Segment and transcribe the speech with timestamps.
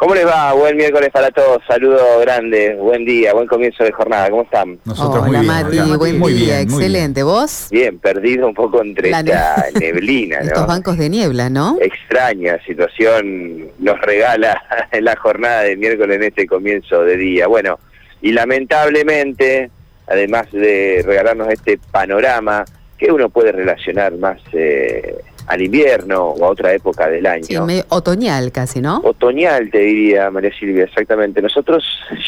[0.00, 0.54] ¿Cómo les va?
[0.54, 1.58] Buen miércoles para todos.
[1.68, 4.30] Saludo grande, buen día, buen comienzo de jornada.
[4.30, 4.78] ¿Cómo están?
[4.86, 5.46] Nosotros muy bien.
[5.46, 7.22] Mati, buen muy día, bien, muy excelente.
[7.22, 7.68] ¿Vos?
[7.70, 10.66] Bien, perdido un poco entre La esta neblina, Estos ¿no?
[10.66, 11.76] bancos de niebla, ¿no?
[11.82, 14.58] Extraña situación nos regala
[14.98, 17.46] la jornada de miércoles en este comienzo de día.
[17.46, 17.78] Bueno,
[18.22, 19.70] y lamentablemente,
[20.06, 22.64] además de regalarnos este panorama
[23.00, 27.44] que uno puede relacionar más eh, al invierno o a otra época del año.
[27.44, 29.00] Sí, medio otoñal casi, ¿no?
[29.02, 31.40] Otoñal, te diría, María Silvia, exactamente.
[31.40, 31.82] Nosotros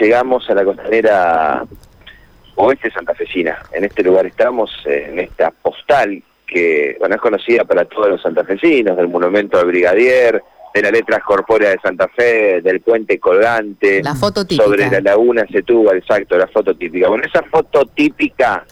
[0.00, 1.64] llegamos a la costanera
[2.56, 3.58] oeste santafesina.
[3.72, 8.22] En este lugar estamos, eh, en esta postal que, bueno, es conocida para todos los
[8.22, 14.02] santafesinos, del monumento al brigadier, de las letras corpóreas de Santa Fe, del puente colgante,
[14.02, 14.64] La foto típica.
[14.64, 17.08] sobre la laguna Setúbal, exacto, la foto típica.
[17.08, 18.64] Bueno, esa foto típica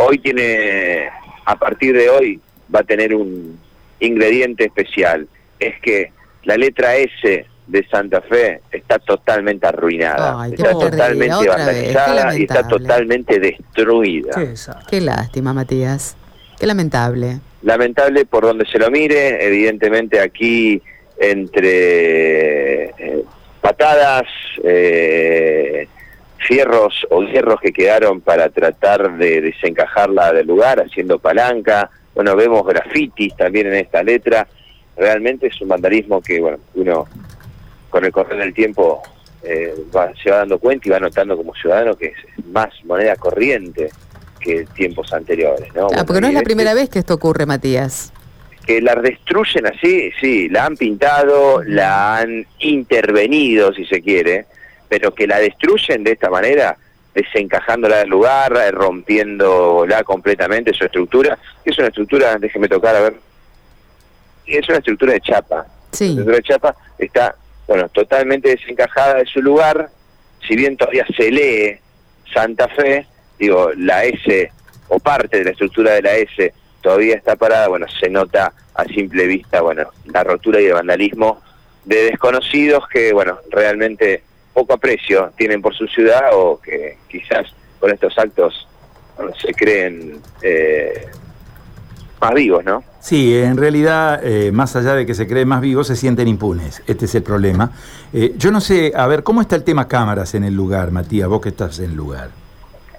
[0.00, 1.08] hoy tiene,
[1.44, 2.40] a partir de hoy,
[2.74, 3.58] va a tener un
[4.00, 5.28] ingrediente especial.
[5.58, 6.12] Es que
[6.44, 12.66] la letra S de Santa Fe está totalmente arruinada, Ay, está totalmente vandalizada y está
[12.66, 14.32] totalmente destruida.
[14.88, 16.16] Qué lástima, Matías.
[16.58, 17.38] Qué lamentable.
[17.62, 20.82] Lamentable por donde se lo mire, evidentemente aquí
[21.18, 23.24] entre eh,
[23.60, 24.24] patadas,
[24.64, 25.86] eh,
[26.60, 31.88] fierros o hierros que quedaron para tratar de desencajarla del lugar, haciendo palanca.
[32.12, 34.48] Bueno, vemos grafitis también en esta letra.
[34.96, 37.06] Realmente es un vandalismo que, bueno, uno
[37.88, 39.00] con el correr del tiempo
[39.44, 43.14] eh, va- se va dando cuenta y va notando como ciudadano que es más moneda
[43.14, 43.88] corriente
[44.40, 45.82] que tiempos anteriores, ¿no?
[45.84, 48.12] Ah, Bueno, porque no es la este- primera vez que esto ocurre, Matías.
[48.66, 54.46] que la destruyen así, sí, la han pintado, la han intervenido, si se quiere,
[54.90, 56.76] pero que la destruyen de esta manera,
[57.14, 63.14] desencajándola del lugar, eh, rompiéndola completamente su estructura, es una estructura, déjeme tocar a ver,
[64.46, 65.64] es una estructura de chapa.
[65.92, 67.36] La estructura de chapa está,
[67.68, 69.90] bueno, totalmente desencajada de su lugar,
[70.46, 71.78] si bien todavía se lee
[72.34, 73.06] Santa Fe,
[73.38, 74.50] digo, la S
[74.88, 76.52] o parte de la estructura de la S
[76.82, 81.40] todavía está parada, bueno, se nota a simple vista, bueno, la rotura y el vandalismo
[81.84, 87.46] de desconocidos que, bueno, realmente poco aprecio tienen por su ciudad o que quizás
[87.78, 88.66] con estos actos
[89.16, 91.06] bueno, se creen eh,
[92.20, 92.84] más vivos, ¿no?
[93.00, 96.82] Sí, en realidad, eh, más allá de que se creen más vivos, se sienten impunes.
[96.86, 97.72] Este es el problema.
[98.12, 101.28] Eh, yo no sé, a ver, ¿cómo está el tema cámaras en el lugar, Matías?
[101.28, 102.30] Vos que estás en el lugar.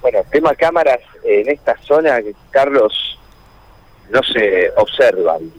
[0.01, 2.19] Bueno, tema cámaras en esta zona,
[2.49, 3.19] Carlos,
[4.09, 5.51] no se observan.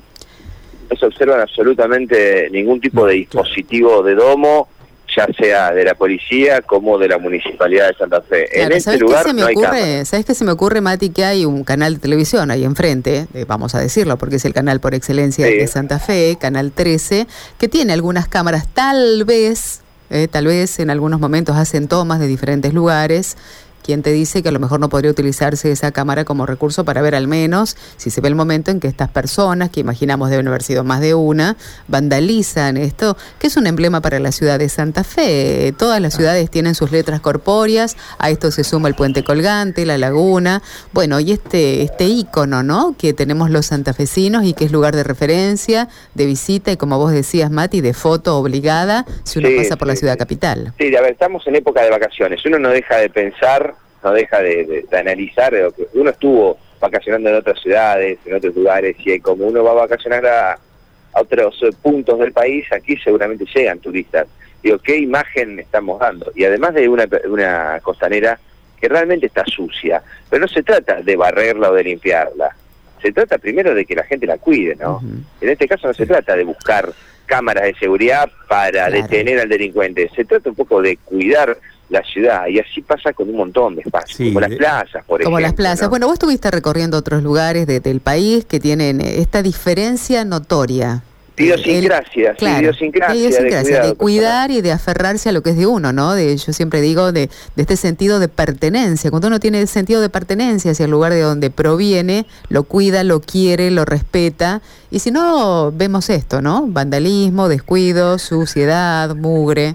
[0.90, 4.68] No se observan absolutamente ningún tipo de dispositivo de domo,
[5.16, 8.44] ya sea de la policía como de la municipalidad de Santa Fe.
[8.44, 9.80] en Claro, este ¿sabes qué lugar se me no hay cámaras.
[9.80, 10.04] ocurre?
[10.04, 11.10] ¿Sabes qué se me ocurre, Mati?
[11.10, 14.52] Que hay un canal de televisión ahí enfrente, eh, vamos a decirlo, porque es el
[14.54, 15.54] canal por excelencia Sí.
[15.54, 17.26] de Santa Fe, Canal 13,
[17.58, 19.80] que tiene algunas cámaras, tal vez,
[20.10, 23.36] eh, tal vez en algunos momentos hacen tomas de diferentes lugares.
[23.82, 27.02] ¿Quién te dice que a lo mejor no podría utilizarse esa cámara como recurso para
[27.02, 30.48] ver al menos si se ve el momento en que estas personas, que imaginamos deben
[30.48, 31.56] haber sido más de una,
[31.88, 35.72] vandalizan esto, que es un emblema para la ciudad de Santa Fe?
[35.78, 39.98] Todas las ciudades tienen sus letras corpóreas, a esto se suma el puente colgante, la
[39.98, 40.62] laguna,
[40.92, 42.94] bueno, y este, este ícono, ¿no?
[42.98, 47.12] Que tenemos los santafesinos y que es lugar de referencia, de visita y como vos
[47.12, 50.72] decías, Mati, de foto obligada si uno Sí, pasa por la ciudad capital.
[50.78, 52.44] Sí, a ver, estamos en época de vacaciones.
[52.46, 53.71] Uno no deja de pensar,
[54.02, 55.52] no deja de, de- de analizar.
[55.52, 59.70] lo que- Uno estuvo vacacionando en otras ciudades, en otros lugares, y como uno va
[59.72, 64.26] a vacacionar a, a otros eh, puntos del país, aquí seguramente llegan turistas.
[64.62, 66.32] Digo, ¿qué imagen estamos dando?
[66.34, 68.38] Y además de una, una costanera
[68.80, 72.54] que realmente está sucia, pero no se trata de barrerla o de limpiarla.
[73.00, 75.00] Se trata primero de que la gente la cuide, ¿no?
[75.40, 76.92] En este caso no se trata de buscar
[77.26, 78.92] cámaras de seguridad para Claro.
[79.02, 81.56] detener al delincuente, se trata un poco de cuidar
[81.92, 85.04] la ciudad y así pasa con un montón de espacios, Sí, como las de- plazas,
[85.04, 85.40] por Como ejemplo.
[85.40, 85.82] las plazas.
[85.82, 85.90] ¿no?
[85.90, 91.02] Bueno, vos estuviste recorriendo otros lugares de- del país que tienen eh, esta diferencia notoria.
[91.36, 95.32] Idiosincrasia, El- sí, claro, idiosincrasia, de de idiosincrasia, cuidado de cuidar y de aferrarse a
[95.32, 96.12] lo que es de uno, ¿no?
[96.14, 99.10] De, yo siempre digo de, de este sentido de pertenencia.
[99.10, 103.20] Cuando uno tiene sentido de pertenencia hacia el lugar de donde proviene, lo cuida, lo
[103.20, 104.60] quiere, lo respeta.
[104.90, 106.66] Y si no, vemos esto, ¿no?
[106.68, 109.74] Vandalismo, descuido, suciedad, mugre,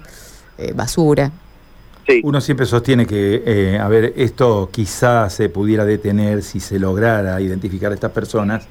[0.59, 1.31] eh, basura.
[2.23, 7.39] Uno siempre sostiene que, eh, a ver, esto quizás se pudiera detener si se lograra
[7.41, 8.65] identificar a estas personas,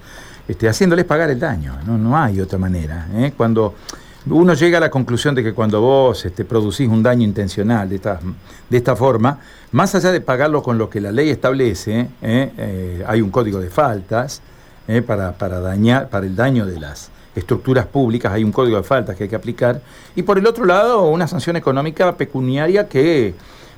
[0.49, 1.75] este, haciéndoles pagar el daño.
[1.87, 3.09] No, no hay otra manera.
[3.15, 3.33] ¿eh?
[3.37, 3.75] Cuando
[4.27, 7.97] uno llega a la conclusión de que cuando vos este, producís un daño intencional de
[7.97, 8.21] esta,
[8.71, 9.39] de esta forma,
[9.73, 13.05] más allá de pagarlo con lo que la ley establece, ¿eh?
[13.07, 14.41] Hay un código de faltas
[15.07, 19.15] para, para, dañar, para el daño de las estructuras públicas, hay un código de faltas
[19.15, 19.81] que hay que aplicar,
[20.17, 23.35] y por el otro lado una sanción económica pecuniaria que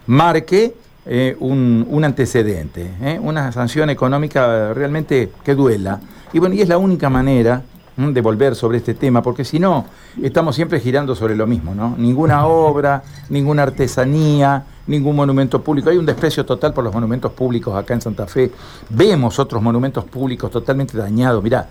[0.07, 0.75] marque
[1.05, 3.19] eh, un, antecedente, ¿eh?
[3.21, 6.01] una sanción económica realmente que duela.
[6.33, 7.63] Y bueno, y es la única manera
[7.97, 9.87] de volver sobre este tema, porque si no,
[10.23, 11.97] estamos siempre girando sobre lo mismo, ¿no?
[11.99, 15.91] Ninguna obra, ninguna artesanía, ningún monumento público.
[15.91, 18.53] Hay un desprecio total por los monumentos públicos acá en Santa Fe.
[18.91, 21.43] Vemos otros monumentos públicos totalmente dañados.
[21.43, 21.69] Mirá,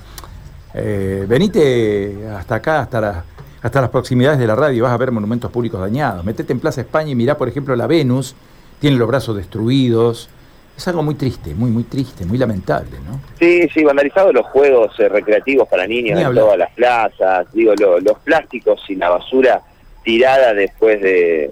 [0.74, 3.26] eh, venite hasta acá, hasta,
[3.62, 6.24] hasta las proximidades de la radio, y vas a ver monumentos públicos dañados.
[6.24, 8.36] Metete en Plaza España y mirá, por ejemplo, la Venus,
[8.80, 10.30] tiene los brazos destruidos.
[10.78, 13.20] Es algo muy triste, muy, muy triste, muy lamentable, ¿no?
[13.40, 18.20] Sí, sí, vandalizados los juegos eh, recreativos para niños en todas las plazas, digo, los
[18.20, 19.60] plásticos y la basura
[20.04, 21.52] tirada después de,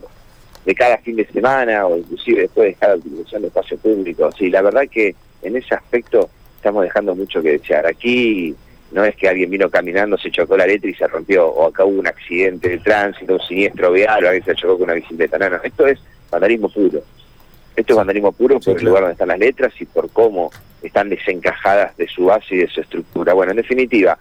[0.63, 4.29] de cada fin de semana o inclusive después de cada utilización de espacio público.
[4.37, 7.87] Sí, la verdad que en ese aspecto estamos dejando mucho que desear.
[7.87, 8.55] Aquí
[8.91, 11.83] no es que alguien vino caminando, se chocó la letra y se rompió, o acá
[11.85, 15.37] hubo un accidente de tránsito, un siniestro vial, o alguien se chocó con una bicicleta.
[15.37, 15.99] No, no, esto es
[16.31, 17.01] vandalismo puro.
[17.75, 20.49] Esto es vandalismo puro por el lugar donde están las letras y por cómo
[20.81, 23.33] están desencajadas de su base y de su estructura.
[23.33, 24.17] Bueno, en definitiva,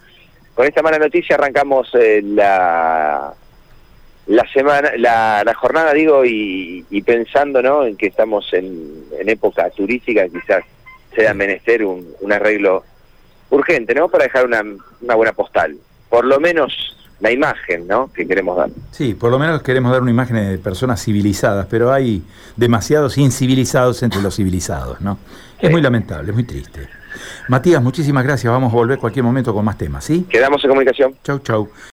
[0.53, 3.33] con esta mala noticia arrancamos eh, la,
[4.27, 7.85] la semana, la, jornada, digo, y, pensando ¿no?
[7.85, 10.63] en que estamos en, época turística, quizás
[11.15, 12.83] sea menester un, un arreglo
[13.49, 14.09] urgente, ¿no?
[14.09, 14.61] Para dejar una,
[15.01, 15.75] una buena postal.
[16.09, 18.11] Por lo menos la imagen ¿no?
[18.13, 18.69] que queremos dar.
[18.91, 22.21] Sí, por lo menos queremos dar una imagen de personas civilizadas, pero hay
[22.55, 25.17] demasiados incivilizados entre los civilizados, ¿no?
[25.59, 26.87] Es muy lamentable, es muy triste.
[27.47, 28.51] Matías, muchísimas gracias.
[28.51, 30.25] Vamos a volver cualquier momento con más temas, ¿sí?
[30.29, 31.15] Quedamos en comunicación.
[31.23, 31.69] Chau, chau.